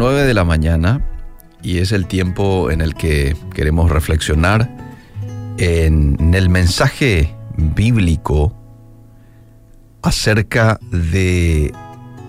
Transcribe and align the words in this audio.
9 0.00 0.24
de 0.24 0.32
la 0.32 0.44
mañana 0.44 1.04
y 1.62 1.76
es 1.76 1.92
el 1.92 2.06
tiempo 2.06 2.70
en 2.70 2.80
el 2.80 2.94
que 2.94 3.36
queremos 3.52 3.90
reflexionar 3.90 4.74
en 5.58 6.32
el 6.32 6.48
mensaje 6.48 7.36
bíblico 7.58 8.56
acerca 10.00 10.80
de 10.90 11.74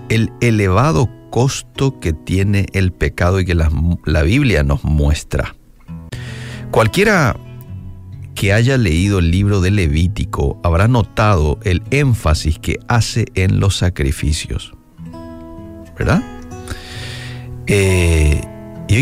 el 0.09 0.33
elevado 0.41 1.09
costo 1.29 1.97
que 2.01 2.11
tiene 2.11 2.65
el 2.73 2.91
pecado 2.91 3.39
y 3.39 3.45
que 3.45 3.55
la, 3.55 3.71
la 4.03 4.23
Biblia 4.23 4.63
nos 4.63 4.83
muestra. 4.83 5.55
Cualquiera 6.71 7.37
que 8.35 8.51
haya 8.51 8.77
leído 8.77 9.19
el 9.19 9.31
libro 9.31 9.61
de 9.61 9.71
Levítico 9.71 10.59
habrá 10.61 10.89
notado 10.89 11.57
el 11.63 11.83
énfasis 11.89 12.59
que 12.59 12.79
hace 12.89 13.27
en 13.33 13.61
los 13.61 13.77
sacrificios. 13.77 14.73
¿Verdad? 15.97 16.21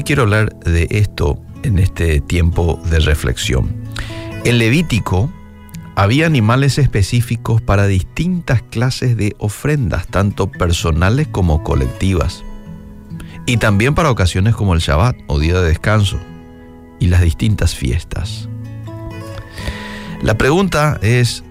Quiero 0.03 0.23
hablar 0.23 0.57
de 0.59 0.87
esto 0.91 1.39
en 1.63 1.77
este 1.77 2.21
tiempo 2.21 2.81
de 2.89 2.99
reflexión. 2.99 3.75
En 4.43 4.57
Levítico 4.57 5.31
había 5.95 6.25
animales 6.25 6.77
específicos 6.77 7.61
para 7.61 7.85
distintas 7.85 8.61
clases 8.61 9.17
de 9.17 9.35
ofrendas, 9.37 10.07
tanto 10.07 10.49
personales 10.49 11.27
como 11.27 11.63
colectivas. 11.63 12.43
Y 13.45 13.57
también 13.57 13.93
para 13.95 14.09
ocasiones 14.09 14.55
como 14.55 14.73
el 14.73 14.79
Shabbat 14.79 15.17
o 15.27 15.39
día 15.39 15.59
de 15.59 15.67
descanso 15.67 16.19
y 16.99 17.07
las 17.07 17.21
distintas 17.21 17.75
fiestas. 17.75 18.47
La 20.21 20.37
pregunta 20.37 20.97
es, 21.01 21.43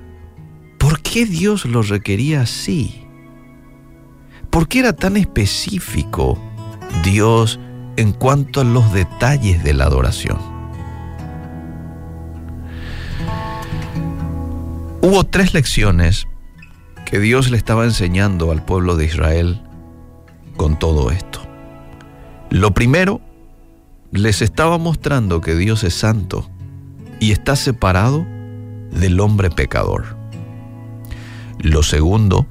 ¿por 0.79 1.01
qué 1.01 1.27
Dios 1.27 1.65
lo 1.65 1.83
requería 1.83 2.43
así? 2.43 3.05
¿Por 4.51 4.69
qué 4.69 4.81
era 4.81 4.95
tan 4.95 5.17
específico 5.17 6.39
Dios 7.05 7.61
en 7.99 8.13
cuanto 8.13 8.61
a 8.61 8.65
los 8.65 8.93
detalles 8.93 9.65
de 9.65 9.75
la 9.75 9.87
adoración? 9.87 10.39
Hubo 15.03 15.25
tres 15.25 15.53
lecciones 15.53 16.29
que 17.05 17.19
Dios 17.19 17.51
le 17.51 17.57
estaba 17.57 17.85
enseñando 17.85 18.53
al 18.53 18.65
pueblo 18.65 18.95
de 18.95 19.07
Israel 19.07 19.61
con 20.57 20.79
todo 20.79 21.11
esto. 21.11 21.41
Lo 22.51 22.71
primero, 22.71 23.21
les 24.13 24.43
estaba 24.43 24.79
mostrando 24.79 25.41
que 25.41 25.57
Dios 25.57 25.83
es 25.83 25.95
santo 25.95 26.49
y 27.19 27.33
está 27.33 27.57
separado 27.57 28.25
del 28.93 29.19
hombre 29.19 29.51
pecador. 29.51 30.17
Lo 31.59 31.83
segundo, 31.83 32.47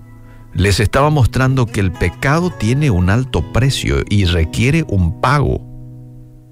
les 0.58 0.80
estaba 0.80 1.12
mostrando 1.12 1.68
que 1.68 1.80
el 1.80 1.92
pecado 1.92 2.50
tiene 2.50 2.90
un 2.90 3.12
alto 3.12 3.54
precio 3.54 3.98
y 4.10 4.26
requiere 4.26 4.84
un 4.88 5.22
pago 5.22 5.62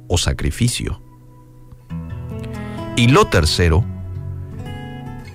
o 0.08 0.18
sacrificio. 0.20 1.02
Y 2.96 3.08
lo 3.08 3.26
tercero, 3.26 3.84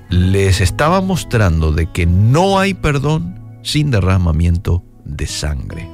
les 0.08 0.60
estaba 0.60 1.00
mostrando 1.00 1.72
de 1.72 1.90
que 1.90 2.06
no 2.06 2.60
hay 2.60 2.74
perdón 2.74 3.58
sin 3.62 3.90
derramamiento 3.90 4.84
de 5.04 5.26
sangre. 5.26 5.88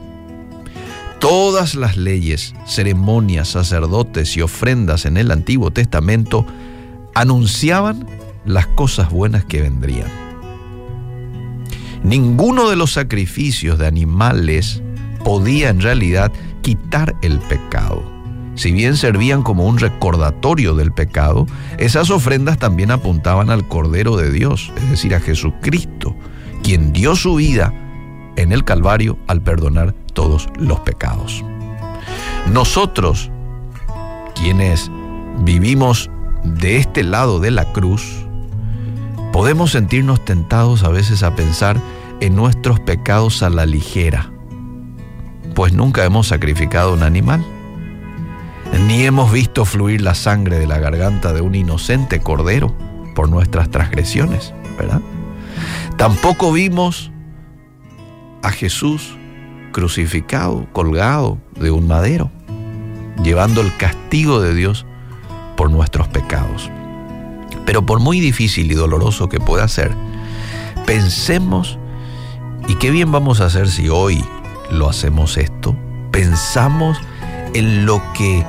Todas 1.19 1.75
las 1.77 1.97
leyes, 1.97 2.55
ceremonias, 2.67 3.49
sacerdotes 3.49 4.37
y 4.37 4.43
ofrendas 4.43 5.07
en 5.07 5.17
el 5.17 5.31
Antiguo 5.31 5.71
Testamento 5.71 6.47
anunciaban 7.15 8.07
las 8.45 8.67
cosas 8.67 9.11
buenas 9.11 9.47
que 9.47 9.63
vendrían. 9.63 10.26
Ninguno 12.07 12.71
de 12.71 12.77
los 12.77 12.93
sacrificios 12.93 13.81
de 13.81 13.89
animales 13.89 14.81
podía 15.25 15.71
en 15.71 15.81
realidad 15.81 16.31
quitar 16.63 17.17
el 17.21 17.41
pecado. 17.41 18.01
Si 18.55 18.71
bien 18.71 18.97
servían 18.97 19.43
como 19.43 19.67
un 19.67 19.77
recordatorio 19.77 20.77
del 20.77 20.93
pecado, 20.93 21.49
esas 21.79 22.11
ofrendas 22.11 22.59
también 22.59 22.93
apuntaban 22.93 23.51
al 23.51 23.67
Cordero 23.67 24.17
de 24.17 24.31
Dios, 24.31 24.73
es 24.77 24.89
decir, 24.89 25.17
a 25.17 25.21
Jesucristo, 25.21 26.15
quien 26.63 26.93
dio 26.93 27.17
su 27.17 27.35
vida 27.35 27.75
en 28.37 28.53
el 28.53 28.63
Calvario 28.63 29.19
al 29.27 29.43
perdonar 29.43 29.93
todos 30.13 30.49
los 30.61 30.79
pecados. 30.79 31.45
Nosotros, 32.53 33.33
quienes 34.37 34.93
vivimos 35.41 36.09
de 36.45 36.77
este 36.77 37.03
lado 37.03 37.41
de 37.41 37.51
la 37.51 37.73
cruz, 37.73 38.26
Podemos 39.37 39.73
sentirnos 39.73 40.25
tentados 40.25 40.83
a 40.83 40.89
veces 40.89 41.23
a 41.23 41.35
pensar 41.35 41.79
en 42.21 42.35
nuestros 42.35 42.81
pecados 42.81 43.43
a 43.43 43.51
la 43.51 43.67
ligera, 43.67 44.33
pues 45.55 45.75
nunca 45.75 46.07
hemos 46.07 46.29
sacrificado 46.29 46.95
un 46.95 47.03
animal, 47.03 47.45
ni 48.87 49.05
hemos 49.05 49.31
visto 49.31 49.67
fluir 49.67 50.01
la 50.01 50.15
sangre 50.15 50.59
de 50.59 50.67
la 50.67 50.79
garganta 50.79 51.35
de 51.35 51.43
un 51.43 51.55
inocente 51.55 52.21
cordero 52.21 52.75
por 53.15 53.29
nuestras 53.29 53.71
transgresiones, 53.71 54.55
¿verdad? 54.79 55.03
Tampoco 55.99 56.51
vimos 56.51 57.13
a 58.43 58.51
Jesús 58.51 59.19
crucificado, 59.71 60.67
colgado 60.73 61.37
de 61.61 61.71
un 61.71 61.87
madero, 61.87 62.31
llevando 63.23 63.61
el 63.61 63.77
castigo 63.77 64.41
de 64.41 64.55
Dios 64.55 64.87
por 65.59 65.71
nuestros 65.71 66.09
pecados. 66.09 66.71
Pero 67.77 67.85
por 67.85 68.01
muy 68.01 68.21
difícil 68.21 68.73
y 68.73 68.75
doloroso 68.75 69.29
que 69.29 69.39
pueda 69.39 69.69
ser, 69.69 69.95
pensemos, 70.87 71.79
y 72.69 72.77
qué 72.77 72.91
bien 72.91 73.13
vamos 73.13 73.43
a 73.43 73.45
hacer 73.45 73.69
si 73.69 73.91
hoy 73.91 74.25
lo 74.71 74.89
hacemos 74.89 75.37
esto, 75.37 75.77
pensamos 76.11 76.99
en 77.53 77.85
lo 77.85 78.03
que 78.15 78.43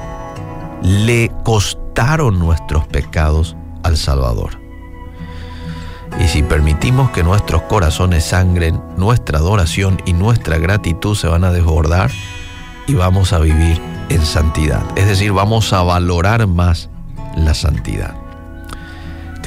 le 0.82 1.30
costaron 1.44 2.40
nuestros 2.40 2.88
pecados 2.88 3.58
al 3.84 3.98
Salvador. 3.98 4.62
Y 6.24 6.30
si 6.30 6.42
permitimos 6.42 7.10
que 7.10 7.22
nuestros 7.22 7.64
corazones 7.64 8.24
sangren, 8.24 8.82
nuestra 8.96 9.40
adoración 9.40 10.02
y 10.06 10.14
nuestra 10.14 10.58
gratitud 10.58 11.18
se 11.18 11.28
van 11.28 11.44
a 11.44 11.52
desbordar 11.52 12.12
y 12.88 12.94
vamos 12.94 13.34
a 13.34 13.40
vivir 13.40 13.82
en 14.08 14.26
santidad. 14.26 14.84
Es 14.96 15.06
decir, 15.06 15.34
vamos 15.34 15.74
a 15.74 15.84
valorar 15.84 16.48
más 16.48 16.90
la 17.36 17.54
santidad 17.54 18.16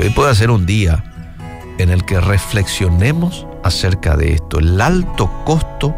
que 0.01 0.07
hoy 0.07 0.15
pueda 0.15 0.35
ser 0.35 0.51
un 0.51 0.65
día 0.65 1.05
en 1.77 1.91
el 1.91 2.07
que 2.07 2.19
reflexionemos 2.23 3.47
acerca 3.63 4.17
de 4.17 4.33
esto, 4.33 4.59
el 4.59 4.81
alto 4.81 5.31
costo 5.45 5.95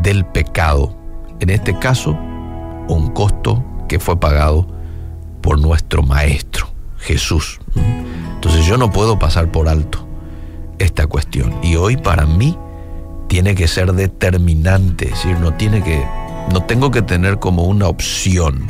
del 0.00 0.24
pecado. 0.24 0.96
En 1.38 1.50
este 1.50 1.78
caso, 1.78 2.12
un 2.88 3.10
costo 3.12 3.62
que 3.90 4.00
fue 4.00 4.18
pagado 4.18 4.66
por 5.42 5.60
nuestro 5.60 6.02
Maestro, 6.02 6.70
Jesús. 6.96 7.60
Entonces 8.36 8.64
yo 8.64 8.78
no 8.78 8.90
puedo 8.90 9.18
pasar 9.18 9.52
por 9.52 9.68
alto 9.68 10.08
esta 10.78 11.06
cuestión. 11.06 11.58
Y 11.62 11.76
hoy 11.76 11.98
para 11.98 12.24
mí 12.24 12.56
tiene 13.28 13.54
que 13.54 13.68
ser 13.68 13.92
determinante, 13.92 15.08
es 15.08 15.10
decir, 15.10 15.38
no 15.40 15.52
tiene 15.52 15.82
que, 15.82 16.02
no 16.54 16.62
tengo 16.62 16.90
que 16.90 17.02
tener 17.02 17.38
como 17.38 17.64
una 17.64 17.86
opción 17.86 18.66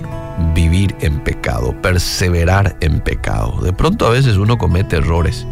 vivir 0.54 0.94
en 1.00 1.20
pecado, 1.20 1.74
perseverar 1.82 2.76
en 2.80 3.00
pecado. 3.00 3.60
De 3.62 3.72
pronto 3.72 4.06
a 4.06 4.10
veces 4.10 4.36
uno 4.36 4.58
comete 4.58 4.96
errores 4.96 5.46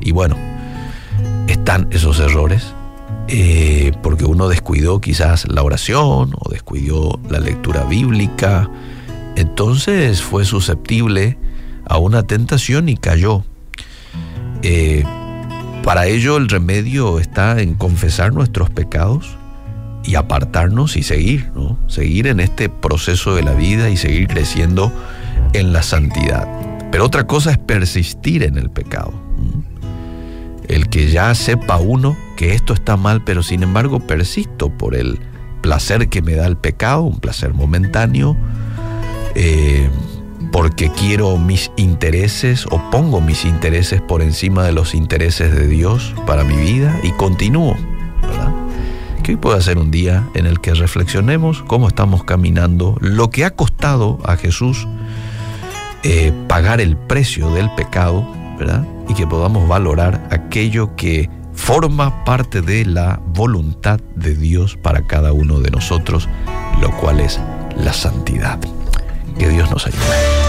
y 0.00 0.12
bueno, 0.12 0.36
están 1.48 1.88
esos 1.90 2.20
errores 2.20 2.74
eh, 3.28 3.92
porque 4.02 4.24
uno 4.24 4.48
descuidó 4.48 5.00
quizás 5.00 5.48
la 5.48 5.62
oración 5.62 6.32
o 6.38 6.50
descuidó 6.50 7.18
la 7.28 7.40
lectura 7.40 7.84
bíblica, 7.84 8.70
entonces 9.36 10.22
fue 10.22 10.44
susceptible 10.44 11.38
a 11.86 11.98
una 11.98 12.22
tentación 12.24 12.88
y 12.88 12.96
cayó. 12.96 13.44
Eh, 14.62 15.04
para 15.82 16.06
ello 16.06 16.36
el 16.36 16.48
remedio 16.48 17.18
está 17.18 17.60
en 17.60 17.74
confesar 17.74 18.32
nuestros 18.32 18.70
pecados 18.70 19.36
y 20.04 20.16
apartarnos 20.16 20.96
y 20.96 21.02
seguir, 21.02 21.50
¿no? 21.54 21.78
Seguir 21.86 22.26
en 22.26 22.40
este 22.40 22.68
proceso 22.68 23.34
de 23.34 23.42
la 23.42 23.54
vida 23.54 23.90
y 23.90 23.96
seguir 23.96 24.28
creciendo 24.28 24.92
en 25.52 25.72
la 25.72 25.82
santidad. 25.82 26.46
Pero 26.90 27.04
otra 27.04 27.26
cosa 27.26 27.50
es 27.50 27.58
persistir 27.58 28.42
en 28.42 28.56
el 28.56 28.70
pecado. 28.70 29.12
El 30.68 30.88
que 30.88 31.10
ya 31.10 31.34
sepa 31.34 31.78
uno 31.78 32.16
que 32.36 32.54
esto 32.54 32.72
está 32.72 32.96
mal, 32.96 33.22
pero 33.24 33.42
sin 33.42 33.62
embargo 33.62 34.00
persisto 34.00 34.70
por 34.70 34.94
el 34.94 35.18
placer 35.60 36.08
que 36.08 36.22
me 36.22 36.34
da 36.34 36.46
el 36.46 36.56
pecado, 36.56 37.02
un 37.02 37.20
placer 37.20 37.54
momentáneo, 37.54 38.36
eh, 39.34 39.88
porque 40.52 40.90
quiero 40.90 41.36
mis 41.36 41.70
intereses 41.76 42.66
o 42.70 42.80
pongo 42.90 43.20
mis 43.20 43.44
intereses 43.44 44.00
por 44.00 44.22
encima 44.22 44.64
de 44.64 44.72
los 44.72 44.94
intereses 44.94 45.54
de 45.54 45.66
Dios 45.66 46.14
para 46.26 46.44
mi 46.44 46.56
vida 46.56 46.98
y 47.02 47.10
continúo. 47.12 47.76
Que 49.24 49.32
hoy 49.32 49.38
pueda 49.38 49.60
ser 49.60 49.78
un 49.78 49.90
día 49.90 50.28
en 50.34 50.46
el 50.46 50.60
que 50.60 50.74
reflexionemos 50.74 51.62
cómo 51.66 51.88
estamos 51.88 52.22
caminando, 52.24 52.96
lo 53.00 53.30
que 53.30 53.44
ha 53.44 53.50
costado 53.50 54.20
a 54.24 54.36
Jesús 54.36 54.86
eh, 56.02 56.32
pagar 56.46 56.80
el 56.80 56.96
precio 56.96 57.50
del 57.50 57.70
pecado, 57.74 58.24
¿verdad? 58.58 58.86
Y 59.08 59.14
que 59.14 59.26
podamos 59.26 59.66
valorar 59.66 60.28
aquello 60.30 60.94
que 60.94 61.30
forma 61.54 62.24
parte 62.24 62.60
de 62.60 62.84
la 62.84 63.20
voluntad 63.26 63.98
de 64.14 64.36
Dios 64.36 64.76
para 64.76 65.06
cada 65.06 65.32
uno 65.32 65.58
de 65.60 65.70
nosotros 65.70 66.28
lo 66.80 66.90
cual 66.98 67.20
es 67.20 67.40
la 67.76 67.92
santidad. 67.92 68.58
Que 69.38 69.48
Dios 69.48 69.70
nos 69.70 69.86
ayude. 69.86 70.43